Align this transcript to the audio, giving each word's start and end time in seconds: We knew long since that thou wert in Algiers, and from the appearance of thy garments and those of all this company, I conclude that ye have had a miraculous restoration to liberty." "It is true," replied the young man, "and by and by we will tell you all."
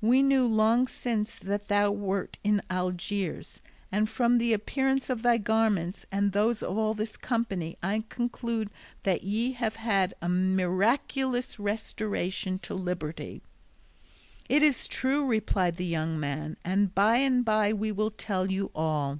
We 0.00 0.22
knew 0.22 0.46
long 0.46 0.86
since 0.86 1.36
that 1.40 1.66
thou 1.66 1.90
wert 1.90 2.38
in 2.44 2.62
Algiers, 2.70 3.60
and 3.90 4.08
from 4.08 4.38
the 4.38 4.52
appearance 4.52 5.10
of 5.10 5.22
thy 5.22 5.38
garments 5.38 6.06
and 6.12 6.30
those 6.30 6.62
of 6.62 6.78
all 6.78 6.94
this 6.94 7.16
company, 7.16 7.76
I 7.82 8.04
conclude 8.08 8.70
that 9.02 9.24
ye 9.24 9.54
have 9.54 9.74
had 9.74 10.14
a 10.22 10.28
miraculous 10.28 11.58
restoration 11.58 12.60
to 12.60 12.74
liberty." 12.74 13.42
"It 14.48 14.62
is 14.62 14.86
true," 14.86 15.26
replied 15.26 15.74
the 15.78 15.84
young 15.86 16.20
man, 16.20 16.58
"and 16.64 16.94
by 16.94 17.16
and 17.16 17.44
by 17.44 17.72
we 17.72 17.90
will 17.90 18.12
tell 18.12 18.52
you 18.52 18.70
all." 18.76 19.18